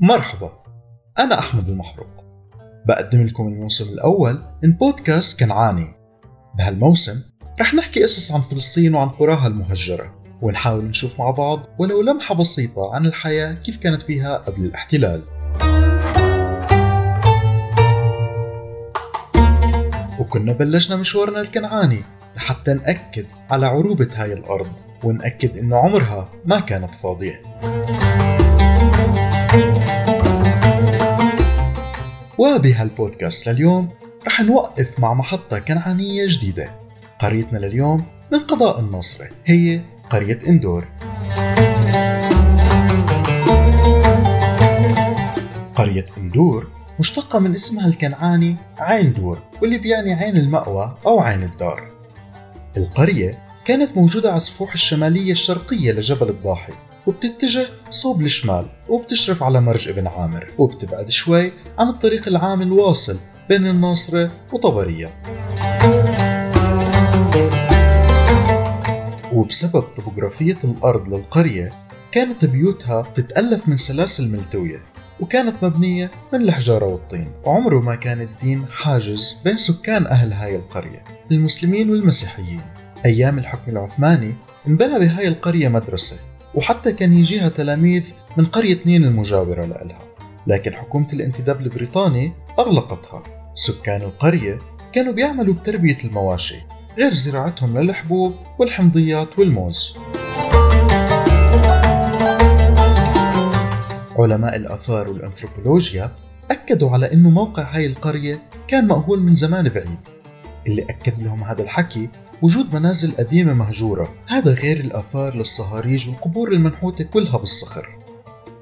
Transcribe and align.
مرحبا 0.00 0.52
أنا 1.18 1.38
أحمد 1.38 1.68
المحروق. 1.68 2.24
بقدم 2.86 3.26
لكم 3.26 3.46
الموسم 3.46 3.92
الأول 3.92 4.42
من 4.62 4.72
بودكاست 4.72 5.40
كنعاني. 5.40 5.94
بهالموسم 6.58 7.22
رح 7.60 7.74
نحكي 7.74 8.02
قصص 8.02 8.32
عن 8.32 8.40
فلسطين 8.40 8.94
وعن 8.94 9.08
قراها 9.08 9.46
المهجرة 9.46 10.22
ونحاول 10.42 10.84
نشوف 10.84 11.20
مع 11.20 11.30
بعض 11.30 11.60
ولو 11.78 12.02
لمحة 12.02 12.34
بسيطة 12.34 12.94
عن 12.94 13.06
الحياة 13.06 13.52
كيف 13.52 13.76
كانت 13.76 14.02
فيها 14.02 14.36
قبل 14.36 14.64
الاحتلال. 14.64 15.22
وكنا 20.18 20.52
بلشنا 20.52 20.96
مشوارنا 20.96 21.40
الكنعاني 21.40 22.02
لحتى 22.36 22.74
نأكد 22.74 23.26
على 23.50 23.66
عروبة 23.66 24.08
هاي 24.14 24.32
الأرض 24.32 24.72
ونأكد 25.04 25.58
إنه 25.58 25.76
عمرها 25.76 26.28
ما 26.44 26.60
كانت 26.60 26.94
فاضية. 26.94 27.42
وبهالبودكاست 32.38 33.48
لليوم 33.48 33.88
رح 34.26 34.40
نوقف 34.40 35.00
مع 35.00 35.14
محطة 35.14 35.58
كنعانية 35.58 36.26
جديدة. 36.28 36.70
قريتنا 37.20 37.58
لليوم 37.58 38.04
من 38.32 38.38
قضاء 38.38 38.80
الناصرة 38.80 39.28
هي 39.46 39.80
قرية 40.10 40.38
إندور. 40.48 40.84
قرية 45.74 46.06
إندور 46.18 46.70
مشتقة 47.00 47.38
من 47.38 47.54
اسمها 47.54 47.86
الكنعاني 47.86 48.56
عين 48.78 49.12
دور 49.12 49.38
واللي 49.62 49.78
بيعني 49.78 50.12
عين 50.14 50.36
المأوى 50.36 50.98
أو 51.06 51.20
عين 51.20 51.42
الدار. 51.42 51.90
القرية 52.76 53.38
كانت 53.64 53.96
موجودة 53.96 54.28
على 54.28 54.36
السفوح 54.36 54.72
الشمالية 54.72 55.32
الشرقية 55.32 55.92
لجبل 55.92 56.28
الضاحي. 56.28 56.72
وبتتجه 57.06 57.66
صوب 57.90 58.22
الشمال 58.22 58.66
وبتشرف 58.88 59.42
على 59.42 59.60
مرج 59.60 59.88
ابن 59.88 60.06
عامر 60.06 60.46
وبتبعد 60.58 61.10
شوي 61.10 61.52
عن 61.78 61.88
الطريق 61.88 62.28
العام 62.28 62.62
الواصل 62.62 63.18
بين 63.48 63.66
الناصرة 63.66 64.30
وطبرية. 64.52 65.22
وبسبب 69.32 69.82
طبوغرافية 69.82 70.58
الأرض 70.64 71.14
للقرية 71.14 71.72
كانت 72.12 72.44
بيوتها 72.44 73.02
تتألف 73.02 73.68
من 73.68 73.76
سلاسل 73.76 74.28
ملتوية 74.28 74.82
وكانت 75.20 75.64
مبنية 75.64 76.10
من 76.32 76.42
الحجارة 76.42 76.86
والطين 76.86 77.32
وعمره 77.44 77.80
ما 77.80 77.94
كان 77.94 78.20
الدين 78.20 78.66
حاجز 78.70 79.36
بين 79.44 79.58
سكان 79.58 80.06
أهل 80.06 80.32
هاي 80.32 80.56
القرية 80.56 81.04
المسلمين 81.30 81.90
والمسيحيين. 81.90 82.60
أيام 83.04 83.38
الحكم 83.38 83.70
العثماني 83.72 84.34
انبنى 84.68 84.98
بهاي 84.98 85.28
القرية 85.28 85.68
مدرسة 85.68 86.20
وحتى 86.58 86.92
كان 86.92 87.12
يجيها 87.12 87.48
تلاميذ 87.48 88.12
من 88.36 88.46
قرية 88.46 88.78
نين 88.86 89.04
المجاورة 89.04 89.64
لإلها. 89.64 89.98
لكن 90.46 90.74
حكومة 90.74 91.06
الانتداب 91.12 91.60
البريطاني 91.60 92.32
أغلقتها. 92.58 93.22
سكان 93.54 94.02
القرية 94.02 94.58
كانوا 94.92 95.12
بيعملوا 95.12 95.54
بتربية 95.54 95.96
المواشي 96.04 96.56
غير 96.96 97.14
زراعتهم 97.14 97.78
للحبوب 97.78 98.34
والحمضيات 98.58 99.38
والموز. 99.38 99.96
علماء 104.18 104.56
الآثار 104.56 105.08
والأنثروبولوجيا 105.08 106.10
أكدوا 106.50 106.90
على 106.90 107.12
أنه 107.12 107.30
موقع 107.30 107.62
هاي 107.76 107.86
القرية 107.86 108.42
كان 108.68 108.86
مأهول 108.86 109.22
من 109.22 109.34
زمان 109.34 109.68
بعيد. 109.68 109.98
اللي 110.66 110.82
أكد 110.82 111.22
لهم 111.22 111.44
هذا 111.44 111.62
الحكي 111.62 112.08
وجود 112.42 112.74
منازل 112.74 113.12
قديمة 113.12 113.54
مهجورة. 113.54 114.14
هذا 114.28 114.52
غير 114.52 114.80
الآثار 114.80 115.36
للصهاريج 115.36 116.08
والقبور 116.08 116.52
المنحوتة 116.52 117.04
كلها 117.04 117.38
بالصخر. 117.38 117.88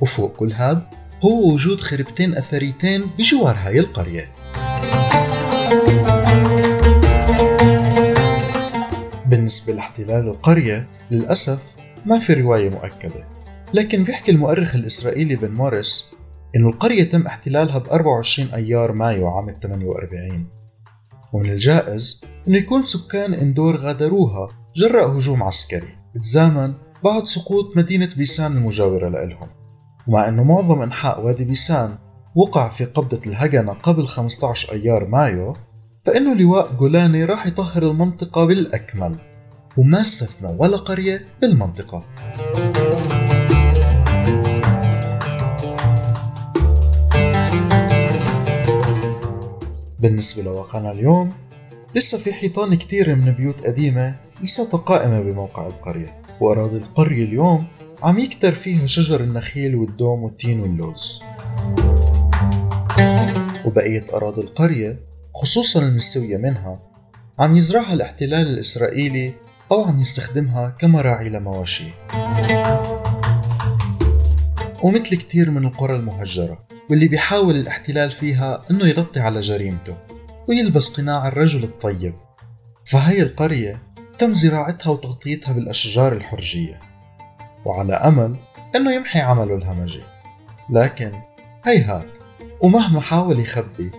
وفوق 0.00 0.36
كل 0.36 0.52
هذا 0.52 0.90
هو 1.24 1.52
وجود 1.52 1.80
خربتين 1.80 2.36
أثريتين 2.36 3.04
بجوار 3.18 3.56
هاي 3.56 3.78
القرية. 3.78 4.32
بالنسبة 9.26 9.72
لاحتلال 9.72 10.28
القرية 10.28 10.86
للأسف 11.10 11.76
ما 12.06 12.18
في 12.18 12.34
رواية 12.34 12.70
مؤكدة. 12.70 13.24
لكن 13.74 14.04
بيحكي 14.04 14.30
المؤرخ 14.30 14.74
الإسرائيلي 14.74 15.36
بن 15.36 15.50
موريس 15.50 16.10
إنه 16.56 16.68
القرية 16.68 17.10
تم 17.10 17.26
احتلالها 17.26 17.78
ب 17.78 17.88
24 17.88 18.54
أيار 18.54 18.92
مايو 18.92 19.28
عام 19.28 19.56
48 19.62 20.57
ومن 21.32 21.50
الجائز 21.50 22.24
إنه 22.48 22.58
يكون 22.58 22.84
سكان 22.84 23.34
إندور 23.34 23.76
غادروها 23.76 24.48
جراء 24.76 25.18
هجوم 25.18 25.42
عسكري 25.42 25.88
بتزامن 26.14 26.74
بعد 27.04 27.24
سقوط 27.24 27.76
مدينة 27.76 28.08
بيسان 28.16 28.56
المجاورة 28.56 29.08
لإلهم. 29.08 29.48
ومع 30.06 30.28
أنه 30.28 30.44
معظم 30.44 30.82
أنحاء 30.82 31.24
وادي 31.26 31.44
بيسان 31.44 31.98
وقع 32.34 32.68
في 32.68 32.84
قبضة 32.84 33.20
الهجنة 33.26 33.72
قبل 33.72 34.08
15 34.08 34.72
أيار 34.72 35.08
مايو 35.08 35.56
فإنه 36.04 36.34
لواء 36.34 36.74
جولاني 36.74 37.24
راح 37.24 37.46
يطهر 37.46 37.82
المنطقة 37.90 38.44
بالأكمل. 38.44 39.14
وما 39.76 40.00
استثنى 40.00 40.56
ولا 40.58 40.76
قرية 40.76 41.24
بالمنطقة. 41.40 42.04
بالنسبة 50.08 50.42
لواقعنا 50.42 50.90
اليوم 50.90 51.32
لسه 51.94 52.18
في 52.18 52.32
حيطان 52.32 52.74
كتيرة 52.74 53.14
من 53.14 53.32
بيوت 53.32 53.66
قديمة 53.66 54.16
لساتها 54.42 54.78
قائمة 54.78 55.20
بموقع 55.20 55.66
القرية. 55.66 56.22
وأراضي 56.40 56.76
القرية 56.76 57.24
اليوم 57.24 57.64
عم 58.02 58.18
يكتر 58.18 58.52
فيها 58.52 58.86
شجر 58.86 59.20
النخيل 59.20 59.74
والدوم 59.76 60.22
والتين 60.22 60.60
واللوز. 60.60 61.22
وبقية 63.64 64.04
أراضي 64.14 64.40
القرية 64.40 64.98
خصوصا 65.34 65.82
المستوية 65.82 66.36
منها 66.36 66.80
عم 67.38 67.56
يزرعها 67.56 67.92
الاحتلال 67.92 68.48
الإسرائيلي 68.48 69.34
أو 69.72 69.84
عم 69.84 70.00
يستخدمها 70.00 70.68
كمراعي 70.68 71.28
لمواشي. 71.28 71.88
ومثل 74.82 75.16
كتير 75.16 75.50
من 75.50 75.64
القرى 75.64 75.96
المهجرة 75.96 76.77
واللي 76.90 77.08
بيحاول 77.08 77.56
الاحتلال 77.56 78.12
فيها 78.12 78.62
إنه 78.70 78.86
يغطي 78.86 79.20
على 79.20 79.40
جريمته 79.40 79.96
ويلبس 80.48 81.00
قناع 81.00 81.28
الرجل 81.28 81.64
الطيب. 81.64 82.14
فهي 82.84 83.22
القرية 83.22 83.78
تم 84.18 84.34
زراعتها 84.34 84.90
وتغطيتها 84.90 85.52
بالأشجار 85.52 86.12
الحرجية 86.12 86.78
وعلى 87.64 87.94
أمل 87.94 88.36
أنه 88.76 88.92
يمحي 88.92 89.20
عمله 89.20 89.54
الهمجي. 89.56 90.00
لكن 90.70 91.12
هيهات 91.64 92.06
ومهما 92.60 93.00
حاول 93.00 93.40
يخبي 93.40 93.90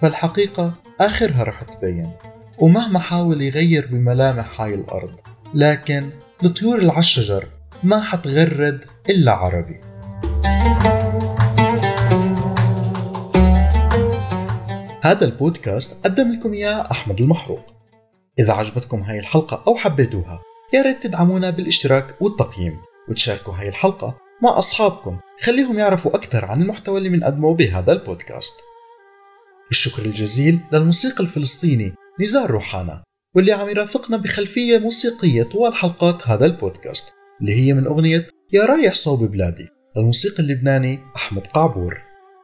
فالحقيقة 0.00 0.72
آخرها 1.00 1.42
رح 1.42 1.62
تبين. 1.62 2.10
ومهما 2.58 2.98
حاول 2.98 3.42
يغير 3.42 3.86
بملامح 3.86 4.60
هاي 4.60 4.74
الأرض 4.74 5.14
لكن 5.54 6.10
الطيور 6.44 6.78
العالشجر 6.78 7.48
ما 7.82 8.02
حتغرد 8.02 8.84
إلا 9.10 9.32
عربي. 9.32 9.80
هذا 15.08 15.24
البودكاست 15.24 16.04
قدم 16.04 16.32
لكم 16.32 16.52
إياه 16.52 16.90
أحمد 16.90 17.20
المحروق. 17.20 17.64
إذا 18.38 18.52
عجبتكم 18.52 19.02
هاي 19.02 19.18
الحلقة 19.18 19.64
أو 19.66 19.76
حبيتوها 19.76 20.42
يا 20.74 20.82
ريت 20.82 21.02
تدعمونا 21.02 21.50
بالاشتراك 21.50 22.22
والتقييم 22.22 22.76
وتشاركوا 23.08 23.54
هاي 23.54 23.68
الحلقة 23.68 24.18
مع 24.42 24.58
أصحابكم 24.58 25.18
خليهم 25.40 25.78
يعرفوا 25.78 26.16
أكثر 26.16 26.44
عن 26.44 26.62
المحتوى 26.62 26.98
اللي 26.98 27.08
بنقدمه 27.08 27.54
بهذا 27.54 27.92
البودكاست. 27.92 28.54
الشكر 29.70 30.04
الجزيل 30.04 30.60
للموسيقى 30.72 31.24
الفلسطيني 31.24 31.94
نزار 32.20 32.50
روحانا 32.50 33.04
واللي 33.34 33.52
عم 33.52 33.68
يرافقنا 33.68 34.16
بخلفية 34.16 34.78
موسيقية 34.78 35.42
طوال 35.42 35.74
حلقات 35.74 36.28
هذا 36.28 36.46
البودكاست 36.46 37.14
اللي 37.40 37.54
هي 37.60 37.72
من 37.72 37.86
أغنية 37.86 38.26
يا 38.52 38.64
رايح 38.64 38.94
صوب 38.94 39.24
بلادي 39.24 39.68
للموسيقى 39.96 40.42
اللبناني 40.42 40.98
أحمد 41.16 41.46
قعبور. 41.46 42.02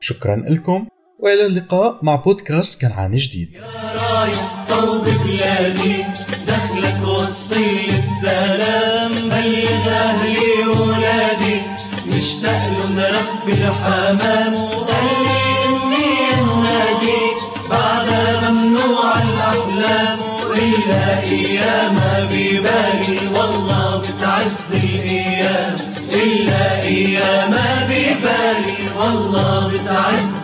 شكرا 0.00 0.36
لكم 0.36 0.86
وإلى 1.18 1.46
اللقاء 1.46 1.98
مع 2.02 2.16
بودكاست 2.16 2.80
كنعاني 2.80 3.16
جديد. 3.16 3.48
يا 3.54 3.62
رايح 4.02 4.66
صوب 4.68 5.04
بلادي 5.04 6.04
دخلك 6.46 7.08
وصي 7.08 7.90
السلام 7.98 9.12
بلغ 9.12 9.88
أهلي 9.88 10.68
وولادي. 10.68 11.60
مشتاق 12.06 12.66
لهم 12.68 12.98
رب 12.98 13.48
الحمام 13.48 14.54
وخلي 14.54 15.46
اني 15.66 16.40
انادي 16.40 17.22
بعدها 17.70 18.50
ممنوع 18.50 19.14
الأحلام 19.22 20.18
الا 20.54 21.20
ايامها 21.22 22.24
ببالي 22.24 23.18
والله 23.34 23.98
بتعز 24.02 24.52
الأيام 24.84 25.76
الا 26.12 26.82
ايامها 26.82 27.84
ببالي 27.86 28.76
والله 28.98 29.68
بتعز 29.68 30.35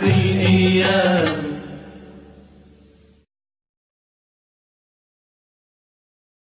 الأيام 0.83 1.22